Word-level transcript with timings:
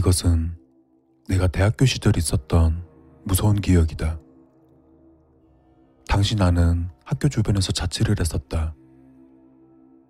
이것은 0.00 0.56
내가 1.28 1.46
대학교 1.46 1.84
시절 1.84 2.16
있었던 2.16 2.82
무서운 3.24 3.60
기억이다. 3.60 4.18
당시 6.08 6.36
나는 6.36 6.88
학교 7.04 7.28
주변에서 7.28 7.72
자취를 7.72 8.16
했었다. 8.18 8.74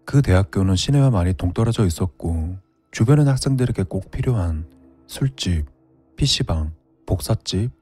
그 0.05 0.23
대학교는 0.23 0.77
시내와 0.77 1.11
많이 1.11 1.33
동떨어져 1.33 1.87
있었고 1.87 2.57
주변의 2.93 3.27
학생들에게 3.27 3.83
꼭 3.84 4.12
필요한 4.12 4.65
술집, 5.09 5.66
PC방, 6.15 6.73
복사집, 7.05 7.73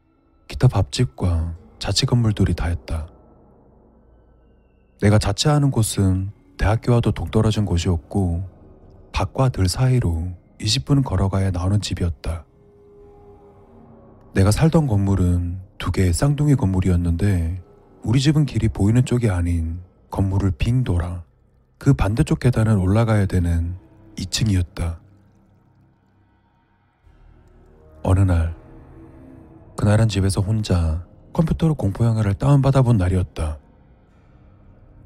기타 0.48 0.66
밥집과 0.66 1.58
자취 1.78 2.06
건물들이 2.06 2.54
다였다. 2.54 3.06
내가 5.02 5.18
자취하는 5.18 5.70
곳은 5.70 6.30
대학교와도 6.56 7.12
동떨어진 7.12 7.66
곳이었고 7.66 8.48
밖과 9.12 9.50
들 9.50 9.68
사이로 9.68 10.47
20분 10.60 11.04
걸어가야 11.04 11.50
나오는 11.50 11.80
집이었다. 11.80 12.44
내가 14.34 14.50
살던 14.50 14.86
건물은 14.86 15.60
두 15.78 15.90
개의 15.90 16.12
쌍둥이 16.12 16.54
건물이었는데 16.56 17.62
우리 18.02 18.20
집은 18.20 18.46
길이 18.46 18.68
보이는 18.68 19.04
쪽이 19.04 19.30
아닌 19.30 19.80
건물을 20.10 20.52
빙 20.52 20.84
돌아 20.84 21.24
그 21.78 21.92
반대쪽 21.92 22.40
계단을 22.40 22.76
올라가야 22.76 23.26
되는 23.26 23.76
2층이었다. 24.16 24.98
어느 28.02 28.20
날 28.20 28.56
그날은 29.76 30.08
집에서 30.08 30.40
혼자 30.40 31.06
컴퓨터로 31.32 31.74
공포 31.74 32.04
영화를 32.04 32.34
다운받아 32.34 32.82
본 32.82 32.96
날이었다. 32.96 33.58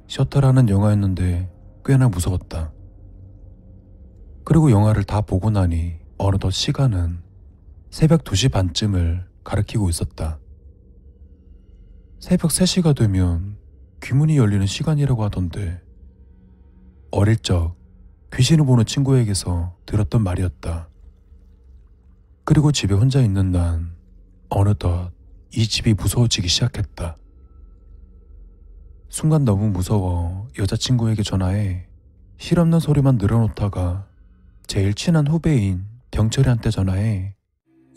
셔터라는 0.07 0.69
영화였는데 0.69 1.51
꽤나 1.85 2.09
무서웠다. 2.09 2.73
그리고 4.45 4.71
영화를 4.71 5.05
다 5.05 5.21
보고 5.21 5.51
나니 5.51 5.97
어느덧 6.19 6.51
시간은 6.51 7.23
새벽 7.91 8.25
2시 8.25 8.51
반쯤을 8.51 9.27
가리키고 9.45 9.89
있었다. 9.89 10.39
새벽 12.19 12.51
3시가 12.51 12.97
되면 12.97 13.57
귀문이 14.03 14.37
열리는 14.37 14.65
시간이라고 14.67 15.23
하던데 15.25 15.81
어릴 17.11 17.37
적 17.37 17.77
귀신을 18.35 18.65
보는 18.65 18.85
친구에게서 18.87 19.77
들었던 19.87 20.23
말이었다. 20.23 20.89
그리고 22.45 22.73
집에 22.73 22.95
혼자 22.95 23.20
있는 23.20 23.53
난 23.53 23.95
어느덧 24.48 25.13
이 25.55 25.67
집이 25.67 25.95
무서워지기 25.95 26.48
시작했다. 26.48 27.17
순간 29.09 29.45
너무 29.45 29.69
무서워 29.69 30.48
여자친구에게 30.59 31.23
전화해 31.23 31.87
실없는 32.39 32.81
소리만 32.81 33.19
늘어놓다가 33.19 34.09
제일 34.67 34.95
친한 34.95 35.27
후배인 35.27 35.85
병철이한테 36.11 36.71
전화해 36.71 37.35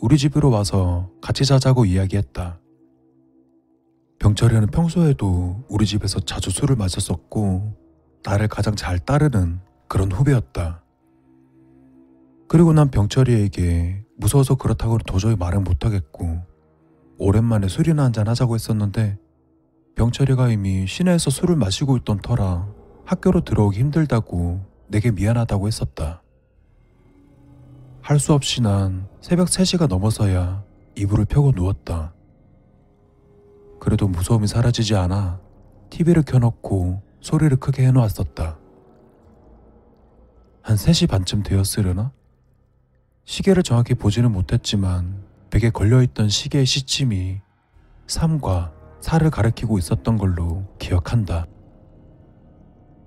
우리 0.00 0.18
집으로 0.18 0.50
와서 0.50 1.10
같이 1.22 1.44
자자고 1.44 1.84
이야기했다. 1.84 2.60
병철이는 4.18 4.68
평소에도 4.68 5.64
우리 5.68 5.86
집에서 5.86 6.20
자주 6.20 6.50
술을 6.50 6.76
마셨었고 6.76 7.74
나를 8.24 8.48
가장 8.48 8.74
잘 8.74 8.98
따르는 8.98 9.60
그런 9.88 10.10
후배였다. 10.12 10.82
그리고 12.48 12.72
난 12.72 12.90
병철이에게 12.90 14.04
무서워서 14.16 14.56
그렇다고 14.56 14.98
도저히 14.98 15.36
말은 15.36 15.64
못하겠고 15.64 16.42
오랜만에 17.18 17.68
술이나 17.68 18.04
한잔 18.04 18.28
하자고 18.28 18.54
했었는데 18.54 19.18
병철이가 19.96 20.50
이미 20.50 20.86
시내에서 20.86 21.30
술을 21.30 21.56
마시고 21.56 21.96
있던 21.98 22.20
터라 22.20 22.68
학교로 23.04 23.42
들어오기 23.42 23.78
힘들다고 23.78 24.60
내게 24.88 25.10
미안하다고 25.10 25.66
했었다. 25.66 26.22
할 28.06 28.20
수 28.20 28.32
없이 28.34 28.62
난 28.62 29.08
새벽 29.20 29.48
3시가 29.48 29.88
넘어서야 29.88 30.62
이불을 30.94 31.24
펴고 31.24 31.50
누웠다. 31.56 32.14
그래도 33.80 34.06
무서움이 34.06 34.46
사라지지 34.46 34.94
않아 34.94 35.40
TV를 35.90 36.22
켜놓고 36.22 37.02
소리를 37.20 37.56
크게 37.56 37.84
해놓았었다. 37.88 38.58
한 40.62 40.76
3시 40.76 41.08
반쯤 41.10 41.42
되었으려나? 41.42 42.12
시계를 43.24 43.64
정확히 43.64 43.94
보지는 43.94 44.30
못했지만 44.30 45.24
벽에 45.50 45.70
걸려있던 45.70 46.28
시계의 46.28 46.64
시침이 46.64 47.40
3과 48.06 48.70
4를 49.00 49.32
가리키고 49.32 49.78
있었던 49.78 50.16
걸로 50.16 50.64
기억한다. 50.78 51.46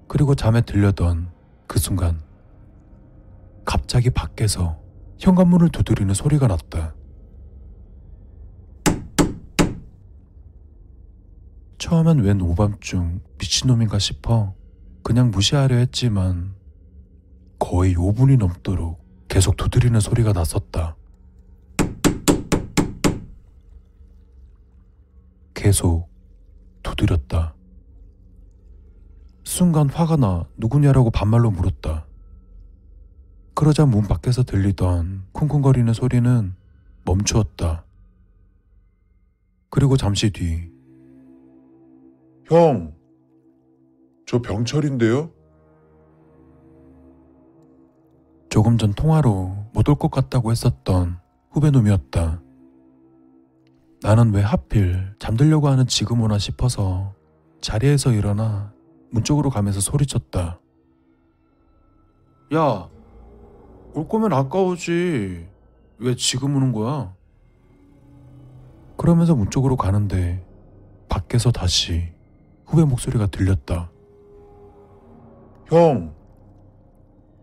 그리고 0.09 0.35
잠에 0.35 0.59
들려던 0.59 1.31
그 1.67 1.79
순간 1.79 2.21
갑자기 3.63 4.09
밖에서 4.09 4.78
현관문을 5.19 5.69
두드리는 5.69 6.13
소리가 6.13 6.47
났다. 6.47 6.95
처음엔 11.77 12.19
웬 12.19 12.41
오밤중 12.41 13.21
미친놈인가 13.37 13.99
싶어 13.99 14.53
그냥 15.03 15.31
무시하려 15.31 15.75
했지만 15.77 16.55
거의 17.57 17.95
5분이 17.95 18.37
넘도록 18.37 18.99
계속 19.27 19.57
두드리는 19.57 19.99
소리가 19.99 20.33
났었다. 20.33 20.95
계속 25.53 26.09
두드렸다. 26.83 27.55
순간 29.43 29.89
화가 29.89 30.15
나 30.15 30.47
누구냐라고 30.57 31.11
반말로 31.11 31.51
물었다. 31.51 32.08
그러자 33.59 33.85
문 33.85 34.03
밖에서 34.03 34.41
들리던 34.43 35.25
쿵쿵거리는 35.33 35.91
소리는 35.91 36.55
멈추었다. 37.03 37.83
그리고 39.69 39.97
잠시 39.97 40.29
뒤 40.29 40.71
형, 42.45 42.93
저 44.25 44.41
병철인데요? 44.41 45.29
조금 48.47 48.77
전 48.77 48.93
통화로 48.93 49.65
못 49.73 49.89
올 49.89 49.95
것 49.95 50.09
같다고 50.09 50.51
했었던 50.51 51.19
후배 51.51 51.69
놈이었다. 51.69 52.41
나는 54.01 54.33
왜 54.33 54.41
하필 54.41 55.13
잠들려고 55.19 55.67
하는 55.67 55.85
지금 55.85 56.21
오나 56.21 56.37
싶어서 56.37 57.13
자리에서 57.59 58.13
일어나 58.13 58.71
문 59.11 59.25
쪽으로 59.25 59.49
가면서 59.49 59.81
소리쳤다. 59.81 60.61
야, 62.53 62.89
올 63.99 64.07
거면 64.07 64.31
아까우지. 64.31 65.45
왜 65.97 66.15
지금 66.15 66.55
오는 66.55 66.71
거야? 66.71 67.13
그러면서 68.95 69.35
문 69.35 69.49
쪽으로 69.49 69.75
가는데 69.75 70.41
밖에서 71.09 71.51
다시 71.51 72.07
후배 72.65 72.85
목소리가 72.85 73.27
들렸다. 73.27 73.89
형, 75.65 76.13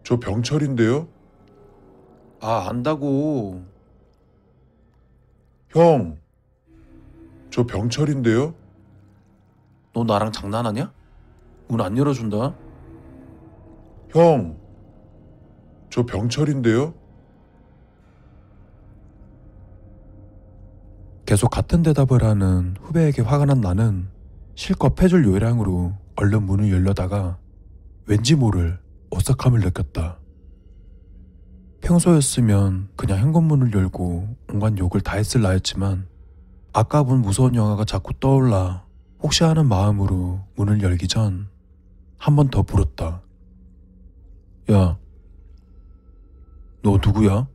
저 0.03 0.19
병철인데요? 0.19 1.06
아, 2.41 2.69
안다고. 2.71 3.62
형, 5.69 6.16
저 7.50 7.66
병철인데요? 7.66 8.55
너 9.93 10.05
나랑 10.05 10.33
장난하냐? 10.33 10.91
문 11.69 11.81
안 11.83 11.99
열어준다. 11.99 12.55
형, 14.11 14.56
저 15.97 16.05
병철인데요? 16.05 16.93
계속 21.25 21.49
같은 21.49 21.83
대답을 21.83 22.23
하는 22.23 22.77
후배에게 22.83 23.22
화가 23.22 23.47
난 23.47 23.63
나는 23.63 24.09
실컷 24.54 24.95
패줄 24.95 25.25
요량으로 25.25 25.95
얼른 26.16 26.43
문을 26.43 26.71
열려다가 26.71 27.39
왠지 28.04 28.34
모를 28.34 28.78
오싹함을 29.10 29.60
느꼈다. 29.60 30.19
평소였으면 31.81 32.91
그냥 32.95 33.19
현관문을 33.21 33.72
열고 33.72 34.37
온갖 34.53 34.77
욕을 34.77 35.01
다 35.01 35.16
했을 35.16 35.41
나였지만 35.41 36.07
아까 36.75 37.04
본 37.04 37.22
무서운 37.22 37.54
영화가 37.54 37.87
자꾸 37.87 38.13
떠올라 38.21 38.84
혹시 39.22 39.45
하는 39.45 39.66
마음으로 39.66 40.41
문을 40.57 40.83
열기 40.83 41.09
전 41.09 41.48
한 42.19 42.37
번 42.37 42.51
더 42.51 42.63
물었다. 42.63 43.22
야, 44.72 44.98
너 46.86 47.00
누구야? 47.04 47.48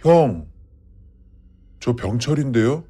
형, 0.00 0.50
저 1.80 1.94
병철인데요? 1.94 2.82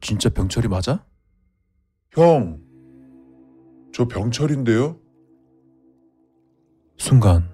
진짜 0.00 0.28
병철이 0.28 0.66
맞아? 0.66 1.06
형, 2.10 2.60
저 3.92 4.08
병철인데요? 4.08 4.98
순간 6.98 7.48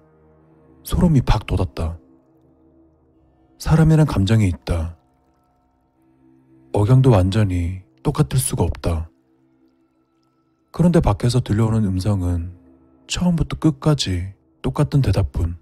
소름이 0.84 1.20
팍 1.20 1.44
돋았다. 1.44 1.98
사람이란 3.58 4.06
감정이 4.06 4.48
있다. 4.48 4.96
억양도 6.72 7.10
완전히 7.10 7.82
똑같을 8.02 8.38
수가 8.38 8.64
없다. 8.64 9.10
그런데 10.72 11.00
밖에서 11.00 11.40
들려오는 11.40 11.84
음성은 11.84 12.56
처음부터 13.06 13.58
끝까지 13.58 14.37
똑같은 14.62 15.00
대답뿐. 15.00 15.56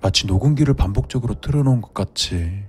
마치 0.00 0.26
녹음기를 0.26 0.74
반복적으로 0.74 1.34
틀어놓은 1.40 1.80
것 1.80 1.92
같이 1.92 2.64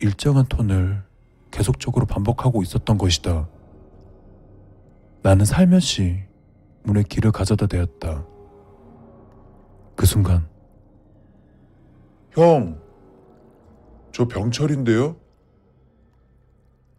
일정한 0.00 0.46
톤을 0.46 1.02
계속적으로 1.50 2.04
반복하고 2.04 2.62
있었던 2.62 2.98
것이다. 2.98 3.48
나는 5.22 5.44
살며시 5.44 6.24
문에 6.82 7.02
길을 7.02 7.32
가져다 7.32 7.66
대었다. 7.66 8.26
그 9.96 10.04
순간 10.04 10.46
형, 12.32 12.80
저 14.12 14.26
병철인데요? 14.26 15.16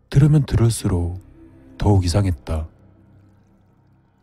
들으면 0.10 0.46
들을수록 0.46 1.20
더욱 1.78 2.06
이상했다. 2.06 2.68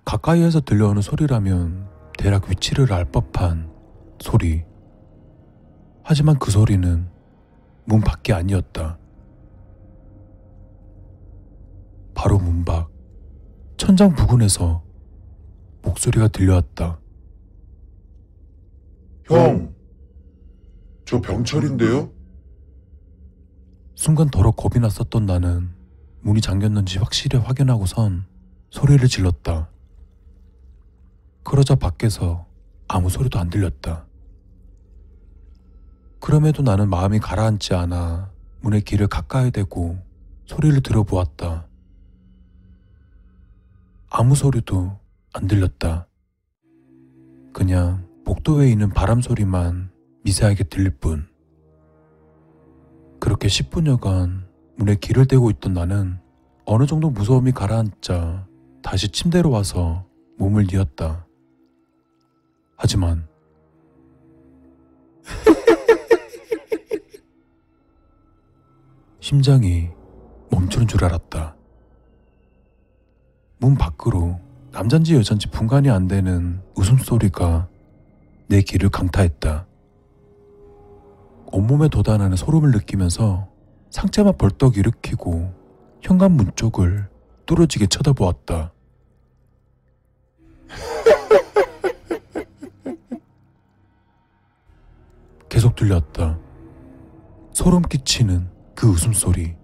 가까이에서 0.05 0.61
들려오는 0.63 1.03
소리라면 1.03 1.87
대략 2.19 2.49
위치를 2.49 2.93
알 2.93 3.05
법한 3.05 3.71
소리. 4.21 4.65
하지만 6.05 6.39
그 6.39 6.51
소리는 6.51 7.09
문 7.85 8.01
밖이 8.01 8.33
아니었다. 8.33 8.99
바로 12.15 12.39
문 12.39 12.65
밖, 12.65 12.91
천장 13.77 14.15
부근에서 14.15 14.83
목소리가 15.83 16.29
들려왔다. 16.29 17.01
형, 19.29 19.75
저 21.05 21.21
병철인데요? 21.21 22.13
순간 23.95 24.31
더러 24.31 24.51
겁이 24.51 24.81
났었던 24.81 25.27
나는 25.27 25.71
문이 26.21 26.41
잠겼는지 26.41 26.99
확실히 26.99 27.39
확인하고선 27.39 28.25
소리를 28.71 29.07
질렀다. 29.09 29.72
그러자 31.45 31.75
밖에서 31.75 32.47
아무 32.89 33.09
소리도 33.09 33.39
안 33.39 33.51
들렸다. 33.51 34.07
그럼에도 36.21 36.63
나는 36.63 36.89
마음이 36.89 37.19
가라앉지 37.19 37.75
않아 37.75 38.31
문의 38.61 38.81
길을 38.83 39.09
가까이 39.09 39.51
대고 39.51 39.99
소리를 40.47 40.81
들어보았다. 40.83 41.67
아무 44.09 44.35
소리도 44.35 44.99
안 45.33 45.47
들렸다. 45.47 46.07
그냥 47.53 48.07
복도에 48.25 48.71
있는 48.71 48.91
바람 48.91 49.21
소리만 49.21 49.91
미세하게 50.25 50.65
들릴 50.65 50.91
뿐. 50.91 51.29
그렇게 53.19 53.49
10분여간 53.49 54.45
문에 54.77 54.95
길을 54.97 55.27
대고 55.27 55.51
있던 55.51 55.73
나는 55.73 56.19
어느 56.65 56.87
정도 56.87 57.11
무서움이 57.11 57.53
가라앉자 57.53 58.47
다시 58.83 59.09
침대로 59.09 59.51
와서 59.51 60.07
몸을 60.39 60.67
뉘었다. 60.71 61.27
하지만 62.83 63.27
심장이 69.21 69.89
멈추는 70.51 70.89
줄 70.89 71.05
알았다. 71.05 71.55
문 73.59 73.77
밖으로 73.77 74.41
남잔지 74.73 75.15
여잔지 75.15 75.49
분간이 75.49 75.91
안 75.91 76.09
되는 76.09 76.61
웃음소리가 76.75 77.69
내 78.49 78.63
귀를 78.63 78.89
강타했다. 78.89 79.69
온몸에 81.53 81.87
돋아나는 81.87 82.37
소름을 82.37 82.73
느끼면서 82.73 83.47
상체만 83.91 84.37
벌떡 84.37 84.77
일으키고 84.77 85.55
현관문 86.01 86.51
쪽을 86.57 87.09
뚫어지게 87.47 87.87
쳐다보았다. 87.87 88.73
계속 95.73 95.75
들렸다. 95.75 96.39
소름 97.53 97.83
끼치는 97.83 98.49
그 98.75 98.89
웃음소리. 98.89 99.57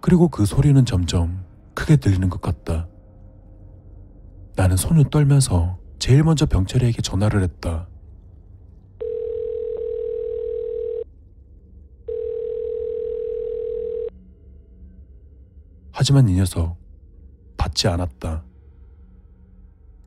그리고 0.00 0.28
그 0.28 0.46
소리는 0.46 0.84
점점 0.84 1.44
크게 1.74 1.96
들리는 1.96 2.28
것 2.28 2.40
같다. 2.40 2.88
나는 4.56 4.76
손을 4.76 5.04
떨면서 5.10 5.78
제일 5.98 6.22
먼저 6.24 6.46
병철이에게 6.46 7.02
전화를 7.02 7.42
했다. 7.42 7.88
하지만 15.92 16.28
이 16.28 16.34
녀석 16.34 16.76
받지 17.56 17.86
않았다. 17.86 18.44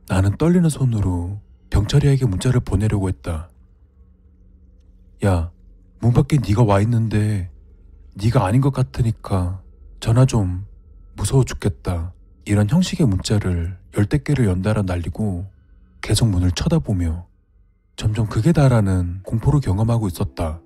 나는 0.09 0.37
떨리는 0.37 0.69
손으로 0.69 1.39
병철이에게 1.69 2.25
문자를 2.25 2.59
보내려고 2.59 3.07
했다. 3.07 3.49
야, 5.23 5.51
문 5.99 6.13
밖에 6.13 6.37
네가 6.37 6.63
와 6.63 6.81
있는데 6.81 7.49
네가 8.15 8.45
아닌 8.45 8.61
것 8.61 8.71
같으니까 8.71 9.61
전화 9.99 10.25
좀 10.25 10.65
무서워 11.15 11.43
죽겠다. 11.43 12.13
이런 12.45 12.69
형식의 12.69 13.07
문자를 13.07 13.77
열댓 13.97 14.23
개를 14.23 14.45
연달아 14.45 14.83
날리고 14.83 15.45
계속 16.01 16.27
문을 16.29 16.51
쳐다보며 16.51 17.27
점점 17.95 18.27
극에 18.27 18.51
달하는 18.51 19.21
공포를 19.23 19.61
경험하고 19.61 20.07
있었다. 20.07 20.59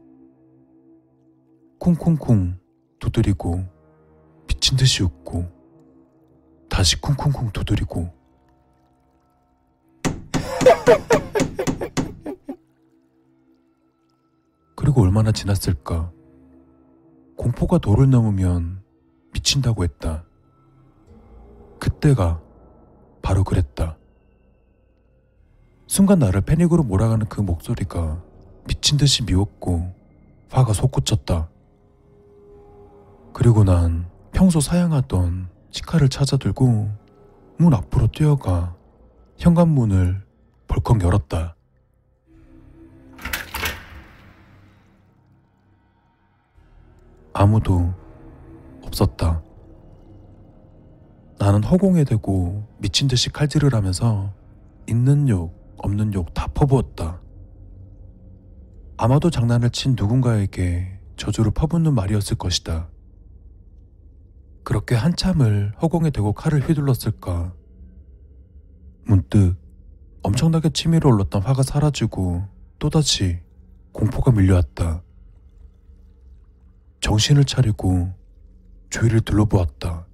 쿵쿵쿵 1.79 2.57
두드리고 2.99 3.65
미친 4.47 4.75
듯이 4.75 5.03
웃고 5.03 5.47
다시 6.69 6.99
쿵쿵쿵 6.99 7.51
두드리고 7.53 8.11
그리고 14.89 15.03
얼마나 15.03 15.31
지났을까? 15.31 16.11
공포가 17.37 17.77
도를 17.77 18.09
넘으면 18.09 18.81
미친다고 19.33 19.83
했다. 19.83 20.23
그때가 21.79 22.41
바로 23.21 23.43
그랬다. 23.43 23.99
순간 25.85 26.17
나를 26.17 26.41
패닉으로 26.41 26.81
몰아가는 26.81 27.27
그 27.29 27.39
목소리가 27.39 28.19
미친 28.67 28.97
듯이 28.97 29.23
미웠고 29.25 29.93
화가 30.49 30.73
솟구쳤다. 30.73 31.49
그리고 33.31 33.63
난 33.63 34.07
평소 34.31 34.59
사양하던 34.59 35.49
치카를 35.69 36.09
찾아들고 36.09 36.89
문 37.57 37.73
앞으로 37.75 38.07
뛰어가 38.07 38.75
현관문을 39.37 40.25
벌컥 40.67 41.03
열었다. 41.03 41.55
아무도 47.43 47.93
없었다. 48.83 49.41
나는 51.39 51.63
허공에 51.63 52.03
대고 52.03 52.67
미친 52.79 53.07
듯이 53.07 53.29
칼질을 53.29 53.73
하면서 53.73 54.33
있는 54.89 55.29
욕, 55.29 55.53
없는 55.77 56.13
욕 56.15 56.33
다 56.33 56.47
퍼부었다. 56.47 57.21
아마도 58.97 59.29
장난을 59.29 59.69
친 59.69 59.95
누군가에게 59.97 60.99
저주를 61.15 61.51
퍼붓는 61.51 61.95
말이었을 61.95 62.35
것이다. 62.35 62.89
그렇게 64.65 64.95
한참을 64.95 65.71
허공에 65.81 66.09
대고 66.09 66.33
칼을 66.33 66.67
휘둘렀을까. 66.67 67.53
문득 69.05 69.55
엄청나게 70.23 70.71
치밀어 70.71 71.07
올랐던 71.09 71.41
화가 71.43 71.63
사라지고 71.63 72.43
또다시 72.79 73.39
공포가 73.93 74.31
밀려왔다. 74.31 75.03
정신을 77.01 77.45
차리고 77.45 78.13
주위를 78.89 79.21
둘러보았다. 79.21 80.05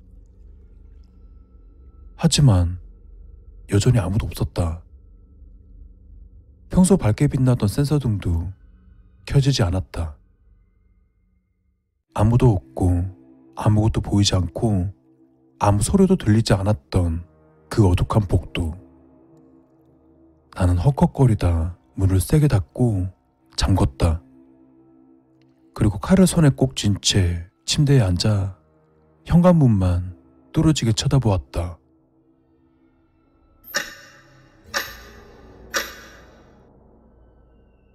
하지만 2.15 2.79
여전히 3.71 3.99
아무도 3.99 4.25
없었다. 4.25 4.83
평소 6.69 6.97
밝게 6.97 7.27
빛나던 7.27 7.67
센서등도 7.67 8.51
켜지지 9.25 9.63
않았다. 9.63 10.15
아무도 12.13 12.51
없고 12.51 13.03
아무것도 13.55 14.01
보이지 14.01 14.35
않고 14.35 14.93
아무 15.59 15.81
소리도 15.81 16.15
들리지 16.17 16.53
않았던 16.53 17.25
그 17.69 17.87
어둑한 17.87 18.27
복도. 18.27 18.75
나는 20.55 20.77
헉헉거리다 20.77 21.77
문을 21.95 22.19
세게 22.19 22.47
닫고 22.47 23.07
잠궜다. 23.57 24.24
그리고 25.75 25.99
칼을 25.99 26.25
손에 26.25 26.49
꼭 26.49 26.75
쥔 26.75 26.99
채 27.01 27.45
침대에 27.65 28.01
앉아 28.01 28.57
현관문만 29.25 30.15
뚫어지게 30.53 30.93
쳐다보았다. 30.93 31.77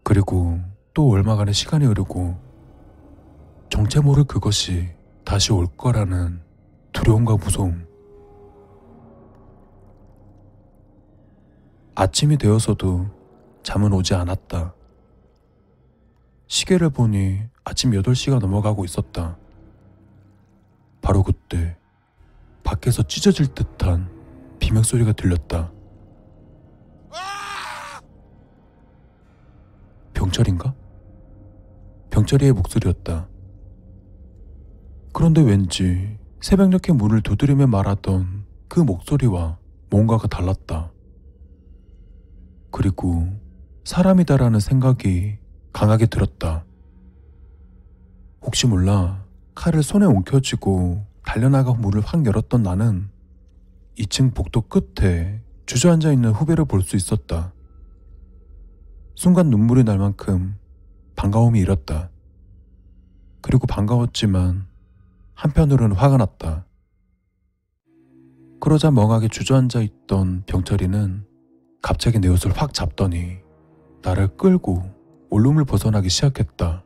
그리고 0.02 0.58
또 0.94 1.10
얼마간의 1.10 1.54
시간이 1.54 1.84
흐르고 1.86 2.36
정체 3.68 4.00
모를 4.00 4.24
그것이 4.24 4.88
다시 5.24 5.52
올 5.52 5.66
거라는 5.76 6.42
두려움과 6.92 7.36
무서움. 7.36 7.86
아침이 11.94 12.36
되어서도 12.38 13.06
잠은 13.62 13.92
오지 13.92 14.14
않았다. 14.14 14.74
시계를 16.70 16.90
보니 16.90 17.40
아침 17.64 17.90
8시가 17.90 18.38
넘어가고 18.38 18.84
있었다. 18.84 19.36
바로 21.02 21.24
그때 21.24 21.76
밖에서 22.62 23.02
찢어질 23.02 23.48
듯한 23.48 24.08
비명 24.60 24.84
소리가 24.84 25.12
들렸다. 25.12 25.72
병철인가? 30.14 30.74
병철이의 32.10 32.52
목소리였다. 32.52 33.28
그런데 35.12 35.40
왠지 35.40 36.18
새벽녘에 36.40 36.92
문을 36.92 37.22
두드리며 37.22 37.66
말하던 37.66 38.44
그 38.68 38.78
목소리와 38.78 39.58
뭔가가 39.90 40.28
달랐다. 40.28 40.92
그리고 42.70 43.26
사람이다라는 43.84 44.60
생각이 44.60 45.39
강하게 45.80 46.04
들었다. 46.04 46.62
혹시 48.42 48.66
몰라 48.66 49.24
칼을 49.54 49.82
손에 49.82 50.04
옮겨쥐고 50.04 51.06
달려나가 51.24 51.72
문을 51.72 52.02
확 52.02 52.26
열었던 52.26 52.62
나는 52.62 53.08
2층 53.96 54.34
복도 54.34 54.60
끝에 54.60 55.40
주저앉아 55.64 56.12
있는 56.12 56.32
후배를 56.32 56.66
볼 56.66 56.82
수 56.82 56.96
있었다. 56.96 57.54
순간 59.14 59.48
눈물이 59.48 59.84
날 59.84 59.96
만큼 59.96 60.58
반가움이 61.16 61.58
일었다. 61.58 62.10
그리고 63.40 63.66
반가웠지만 63.66 64.66
한편으로는 65.32 65.96
화가 65.96 66.18
났다. 66.18 66.66
그러자 68.60 68.90
멍하게 68.90 69.28
주저앉아 69.28 69.80
있던 69.80 70.42
병철이는 70.44 71.24
갑자기 71.80 72.18
내 72.18 72.28
옷을 72.28 72.52
확 72.54 72.74
잡더니 72.74 73.38
나를 74.02 74.36
끌고 74.36 74.99
원룸을 75.30 75.64
벗어나기 75.64 76.08
시작했다. 76.08 76.84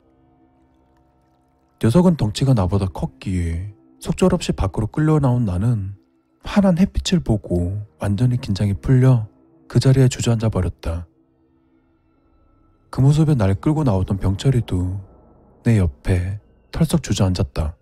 녀석은 1.82 2.16
덩치가 2.16 2.54
나보다 2.54 2.86
컸기에 2.86 3.74
속절없이 4.00 4.52
밖으로 4.52 4.86
끌려 4.86 5.18
나온 5.18 5.44
나는 5.44 5.94
환한 6.42 6.78
햇빛을 6.78 7.20
보고 7.20 7.82
완전히 7.98 8.38
긴장이 8.40 8.74
풀려 8.74 9.26
그 9.66 9.80
자리에 9.80 10.08
주저앉아 10.08 10.50
버렸다. 10.50 11.06
그 12.90 13.00
모습에 13.00 13.34
날 13.34 13.54
끌고 13.54 13.82
나오던 13.84 14.18
병철이도 14.18 15.00
내 15.64 15.78
옆에 15.78 16.40
털썩 16.70 17.02
주저앉았다. 17.02 17.76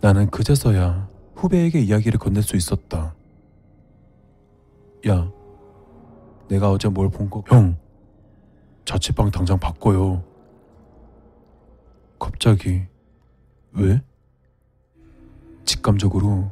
나는 0.00 0.30
그제서야 0.30 1.08
후배에게 1.34 1.80
이야기를 1.80 2.18
건넬 2.18 2.42
수 2.42 2.56
있었다. 2.56 3.14
야, 5.06 5.30
내가 6.48 6.70
어제 6.70 6.88
뭘 6.88 7.08
본 7.10 7.28
거? 7.30 7.44
형, 7.48 7.76
자취방 8.84 9.30
당장 9.30 9.58
바꿔요. 9.58 10.24
갑자기 12.18 12.86
왜? 13.72 14.02
직감적으로 15.64 16.50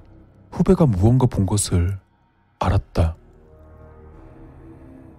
후배가 0.50 0.86
무언가 0.86 1.26
본 1.26 1.46
것을 1.46 1.98
알았다. 2.58 3.16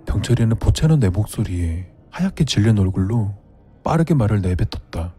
병철이는 0.05 0.57
보채는 0.57 0.99
내 0.99 1.09
목소리에 1.09 1.91
하얗게 2.09 2.45
질린 2.45 2.77
얼굴로 2.77 3.33
빠르게 3.83 4.13
말을 4.13 4.41
내뱉었다. 4.41 5.13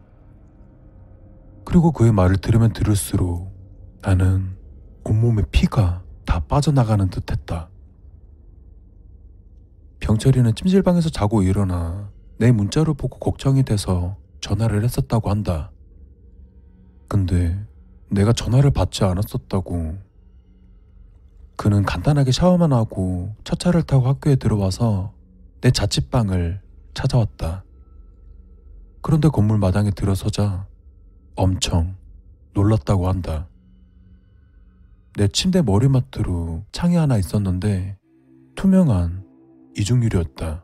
그리고 1.65 1.91
그의 1.91 2.11
말을 2.11 2.37
들으면 2.37 2.71
들을수록 2.73 3.51
나는 4.01 4.55
온몸에 5.03 5.43
피가 5.51 6.03
다 6.25 6.39
빠져나가는 6.39 7.09
듯 7.09 7.31
했다. 7.31 7.69
병철이는 9.99 10.55
찜질방에서 10.55 11.09
자고 11.09 11.41
일어나 11.41 12.09
내 12.37 12.51
문자를 12.51 12.93
보고 12.93 13.17
걱정이 13.17 13.63
돼서 13.63 14.17
전화를 14.41 14.83
했었다고 14.83 15.29
한다. 15.29 15.71
근데 17.07 17.57
내가 18.09 18.33
전화를 18.33 18.71
받지 18.71 19.03
않았었다고. 19.03 19.97
그는 21.57 21.83
간단하게 21.83 22.31
샤워만 22.31 22.73
하고 22.73 23.33
첫 23.43 23.59
차를 23.59 23.83
타고 23.83 24.07
학교에 24.07 24.35
들어와서 24.35 25.13
내 25.61 25.71
자취방을 25.71 26.61
찾아왔다. 26.93 27.63
그런데 29.01 29.29
건물 29.29 29.57
마당에 29.57 29.91
들어서자 29.91 30.67
엄청 31.35 31.95
놀랐다고 32.53 33.07
한다. 33.07 33.47
내 35.15 35.27
침대 35.27 35.61
머리맡으로 35.61 36.63
창이 36.71 36.95
하나 36.95 37.17
있었는데 37.17 37.97
투명한 38.55 39.24
이중유리였다. 39.75 40.63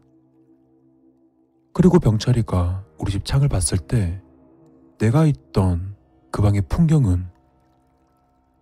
그리고 1.74 2.00
병철이가 2.00 2.86
우리 2.98 3.12
집 3.12 3.26
창을 3.26 3.48
봤을 3.48 3.78
때 3.78 4.22
내가 5.00 5.26
있던 5.26 5.96
그 6.32 6.42
방의 6.42 6.62
풍경은 6.68 7.28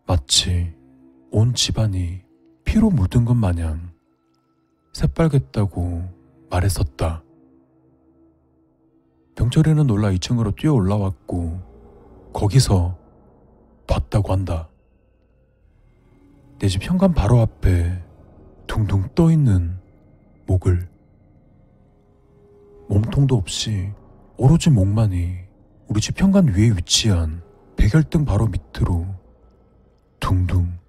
마치 0.07 0.73
온 1.31 1.53
집안이 1.53 2.21
피로 2.63 2.89
물든 2.89 3.25
것 3.25 3.33
마냥 3.35 3.91
새빨갰다고 4.93 6.09
말했었다. 6.49 7.23
병철이는 9.35 9.87
놀라 9.87 10.09
2층으로 10.11 10.55
뛰어 10.55 10.73
올라왔고 10.73 11.59
거기서 12.33 12.97
봤다고 13.87 14.31
한다. 14.33 14.69
내 16.59 16.67
집 16.67 16.83
현관 16.83 17.13
바로 17.13 17.39
앞에 17.39 18.03
둥둥 18.67 19.07
떠 19.15 19.31
있는 19.31 19.78
목을 20.49 20.89
몸통도 22.89 23.35
없이 23.35 23.91
오로지 24.35 24.71
목만이 24.71 25.37
우리 25.87 26.01
집 26.01 26.19
현관 26.19 26.47
위에 26.47 26.71
위치한 26.71 27.43
백열등 27.77 28.25
바로 28.25 28.47
밑으로 28.47 29.05
둥둥 30.19 30.79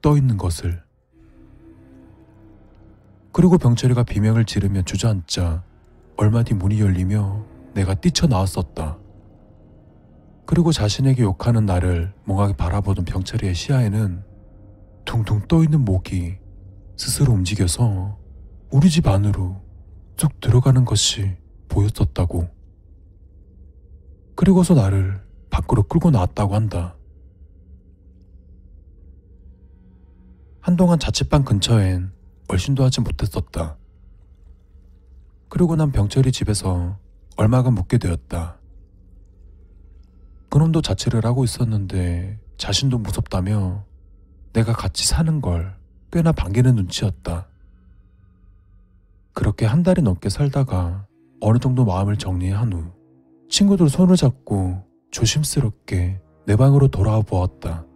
떠 0.00 0.16
있는 0.16 0.36
것을 0.36 0.82
그리고 3.32 3.58
병철이가 3.58 4.04
비명을 4.04 4.44
지르며 4.44 4.82
주저앉자 4.82 5.64
얼마 6.16 6.44
뒤 6.44 6.54
문이 6.54 6.80
열리며 6.80 7.44
내가 7.74 7.94
뛰쳐나왔었다. 7.94 8.98
그리고 10.44 10.72
자신에게 10.72 11.22
욕하는 11.22 11.64
나를 11.64 12.12
멍하게 12.24 12.56
바라보던 12.56 13.04
병철이의 13.04 13.54
시야에는 13.54 14.24
둥둥 15.04 15.42
떠 15.48 15.62
있는 15.62 15.84
목이 15.84 16.38
스스로 16.96 17.32
움직여서 17.32 18.19
우리 18.70 18.88
집 18.88 19.08
안으로 19.08 19.60
쑥 20.16 20.40
들어가는 20.40 20.84
것이 20.84 21.36
보였었다고. 21.68 22.48
그리고서 24.36 24.74
나를 24.74 25.20
밖으로 25.50 25.82
끌고 25.82 26.10
나왔다고 26.10 26.54
한다. 26.54 26.96
한동안 30.60 30.98
자취방 31.00 31.44
근처엔 31.44 32.12
얼씬도 32.48 32.84
하지 32.84 33.00
못했었다. 33.00 33.76
그리고 35.48 35.74
난 35.74 35.90
병철이 35.90 36.30
집에서 36.30 36.96
얼마간 37.36 37.74
묵게 37.74 37.98
되었다. 37.98 38.60
그놈도 40.48 40.80
자취를 40.82 41.24
하고 41.24 41.42
있었는데 41.42 42.38
자신도 42.56 42.98
무섭다며 42.98 43.84
내가 44.52 44.72
같이 44.72 45.06
사는 45.06 45.40
걸 45.40 45.76
꽤나 46.12 46.30
반기는 46.30 46.74
눈치였다. 46.74 47.49
그렇게 49.32 49.66
한 49.66 49.82
달이 49.82 50.02
넘게 50.02 50.28
살다가 50.28 51.06
어느 51.40 51.58
정도 51.58 51.84
마음을 51.84 52.16
정리한 52.16 52.72
후 52.72 52.84
친구들 53.48 53.88
손을 53.88 54.16
잡고 54.16 54.84
조심스럽게 55.10 56.20
내 56.46 56.56
방으로 56.56 56.88
돌아와 56.88 57.20
보았다. 57.22 57.86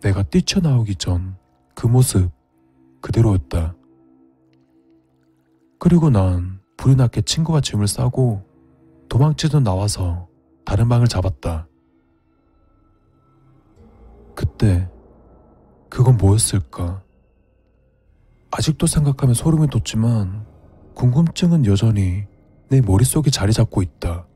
내가 0.00 0.22
뛰쳐나오기 0.22 0.96
전 0.96 1.42
그 1.74 1.86
모습 1.86 2.30
그대로였다. 3.00 3.74
그리고 5.78 6.10
난 6.10 6.60
불이 6.76 6.96
났게 6.96 7.22
친구가 7.22 7.60
짐을 7.60 7.88
싸고 7.88 8.44
도망치듯 9.08 9.62
나와서 9.62 10.28
다른 10.64 10.88
방을 10.88 11.08
잡았다. 11.08 11.66
그때 14.34 14.88
그건 15.88 16.16
뭐였을까? 16.16 17.02
아직도 18.52 18.86
생각하면 18.86 19.34
소름이 19.34 19.68
돋지만 19.68 20.44
궁금증은 20.94 21.64
여전히 21.64 22.24
내 22.68 22.82
머릿속에 22.82 23.30
자리 23.30 23.52
잡고 23.52 23.80
있다. 23.82 24.26